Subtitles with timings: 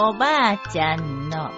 [0.00, 1.50] おばあちゃんの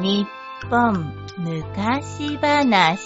[0.00, 0.26] 日
[0.70, 2.98] 本昔話。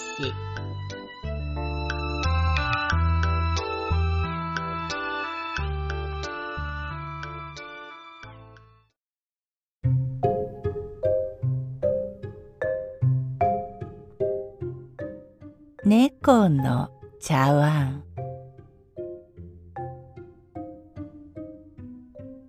[15.83, 18.12] 猫の茶碗。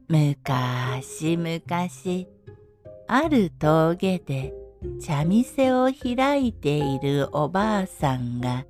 [0.09, 2.29] むかしむかし
[3.07, 4.53] ある峠で
[5.01, 8.67] 茶店を開いているおばあさんが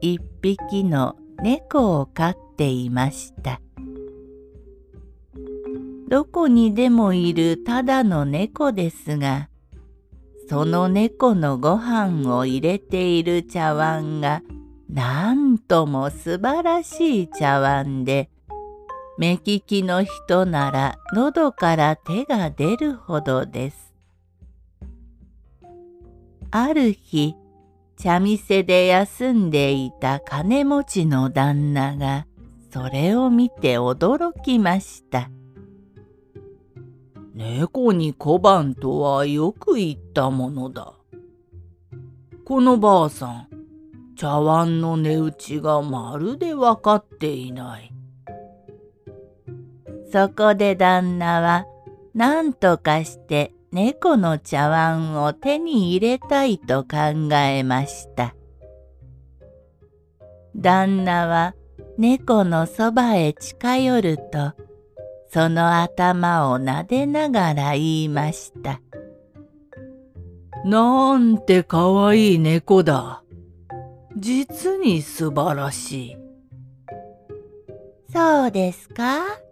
[0.00, 3.60] 一匹の猫を飼っていました。
[6.08, 9.48] どこにでもいるただの猫ですが
[10.48, 14.42] その猫のご飯を入れている茶碗が
[14.88, 18.30] なんとも素晴らしい茶碗で
[19.16, 23.94] 目利きの人なら喉から手が出るほどです。
[26.50, 27.34] ある日
[27.96, 32.26] 茶店で休んでいた金持ちの旦那が
[32.72, 35.30] それを見て驚きました。
[37.34, 40.94] 猫に小判とはよく言ったものだ。
[42.44, 43.48] このばあさん、
[44.16, 47.92] 茶碗の値打ちがまるで分かっていない。
[50.14, 51.66] そこで旦那は
[52.14, 58.36] 何とかして猫の茶碗を手に入れたいと考えました。
[60.54, 61.56] 旦那は
[61.98, 64.52] 猫のそばへ近寄ると
[65.32, 68.80] その頭を撫でながら言いました。
[70.64, 73.24] なんてかわいい猫だ。
[74.16, 76.16] 実に素晴らしい。
[78.12, 79.42] そうですか？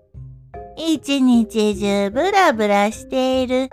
[0.76, 3.68] 一日中ブラブラしている、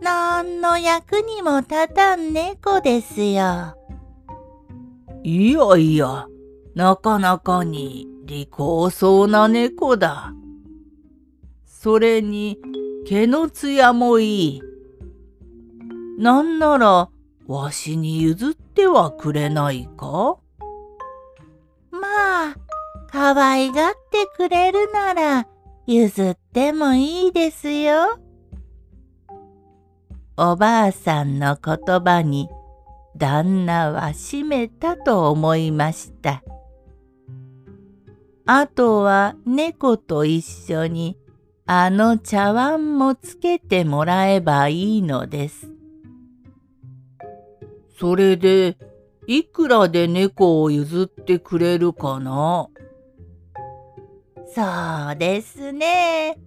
[0.00, 3.76] なんの役にも立たん猫ですよ。
[5.22, 6.26] いやいや、
[6.74, 10.32] なかなかに利口そうな猫だ。
[11.64, 12.58] それに
[13.06, 14.62] 毛の艶もいい。
[16.18, 17.08] なんなら
[17.46, 20.36] わしに譲ってはくれないか？
[21.90, 22.56] まあ、
[23.10, 25.46] 可愛がってくれるなら
[25.94, 28.18] 譲ってもいいですよ。
[30.38, 32.48] おばあさんの言葉に
[33.14, 36.42] 旦那は閉めたと思いました。
[38.46, 41.18] あとは猫と一緒に
[41.66, 45.70] あの茶碗もつけてもらえばいいのです。
[47.98, 48.78] それで
[49.26, 52.68] いくらで猫を譲ってくれるかな？
[54.54, 56.38] そうですね。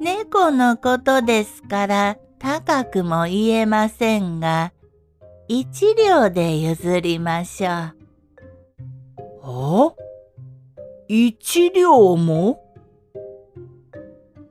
[0.00, 4.72] 猫のことですから高くも言えませんが、
[5.48, 7.72] 一両で譲りましょう。
[9.42, 9.94] あ
[11.08, 12.60] 一両も？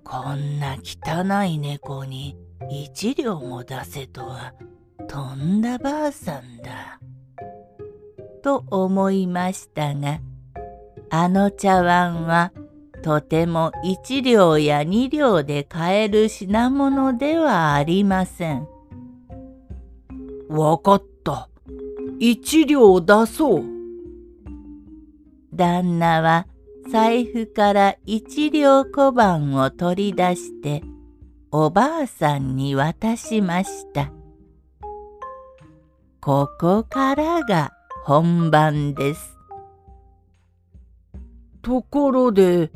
[0.03, 2.37] こんな汚い猫に
[2.69, 4.53] 一両も出せとは
[5.07, 6.99] とんだばあさんだ。
[8.43, 10.19] と思いましたが
[11.09, 12.51] あの茶碗は
[13.03, 18.67] とても一両や二両で買える品物ではありません。
[20.49, 21.49] わかった。
[22.19, 23.63] 一両出そう。
[25.53, 26.47] 旦那は
[26.91, 30.83] 財布から一両小判を取り出して
[31.51, 34.11] おばあさんに渡しました。
[36.21, 37.71] ここからが
[38.03, 39.37] 本番です。
[41.61, 42.71] ところで、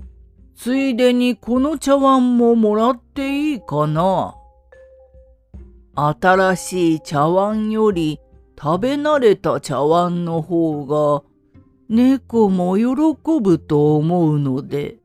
[0.56, 4.36] ついでにこの茶碗ももらっていいかな？
[5.96, 8.20] 新しい茶碗より
[8.60, 11.24] 食べ慣れた茶碗の方が
[11.90, 12.86] 猫も喜
[13.42, 14.98] ぶと思うので。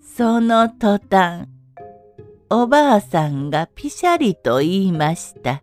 [0.00, 1.48] その途端、
[2.48, 5.62] おばあさんがぴしゃりと言いました。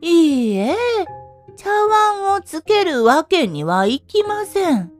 [0.00, 0.76] いいえ、
[1.56, 4.92] 茶碗をつけるわけにはいきません。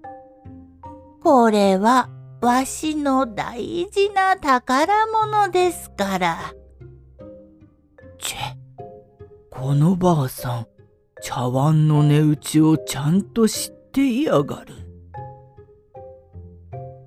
[1.22, 2.08] これは
[2.40, 6.38] わしの大事な宝物ですから。
[8.18, 8.38] チェ、
[9.50, 10.66] このばあさん、
[11.22, 14.74] 茶碗の値打ちをちゃんと知っていやがる。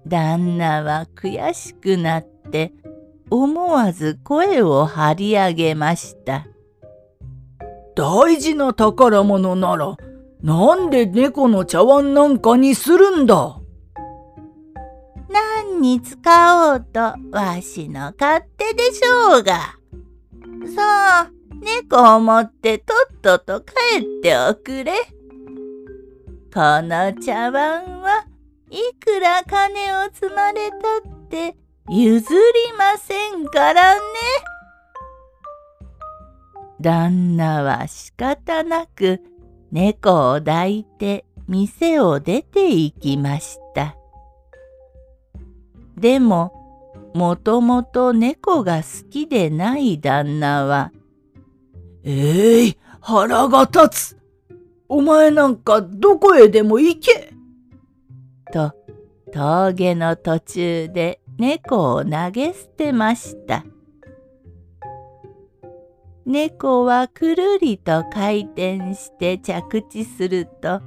[0.06, 2.74] 旦那は悔しくなって
[3.32, 6.46] 思わず声を張り上げました。
[7.96, 9.96] 大事な宝物なら
[10.42, 13.60] なんで猫の茶碗なんかにするんだ？
[15.34, 16.18] 何に使
[16.72, 17.00] おうと
[17.32, 19.76] わしの勝手でしょうが。
[20.76, 24.94] さあ、猫を持ってとっとと帰っておくれ。
[26.54, 28.28] この茶碗は
[28.70, 31.56] いくら金を積まれたって
[31.90, 34.02] 譲りませんからね。
[36.80, 39.20] 旦那は仕方なく
[39.72, 43.96] 猫を抱いて店を出て行きました。
[45.98, 46.52] でも、
[47.14, 50.92] もともと猫が好きでない旦那は、
[52.04, 54.18] ええい、腹が立つ。
[54.90, 57.34] お前なんかどこへでも行け。
[58.52, 58.74] と、
[59.32, 63.64] 峠の途中で猫を投げ捨てました。
[66.26, 70.82] 猫はくるりと回転して着地すると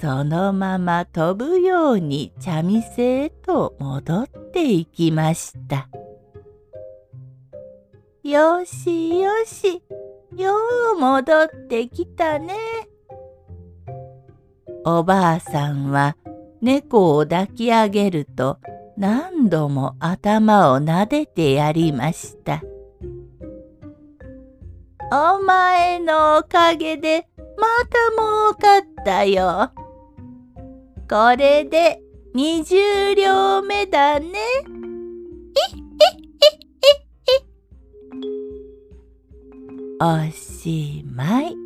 [0.00, 5.88] そのまま飛ぶように茶店へと戻っていきました。
[8.22, 9.82] よしよし、
[10.36, 10.54] よ
[10.96, 12.54] う戻ってきたね。
[14.84, 16.16] おばあさんは
[16.60, 18.58] 猫を抱き上げると
[18.96, 22.62] 何度も頭を撫でてやりました。
[25.12, 27.28] お前のおかげで
[27.58, 29.72] また儲かったよ。
[31.12, 32.00] これで
[32.34, 34.28] 二十両目だね。
[40.00, 41.61] おしまい。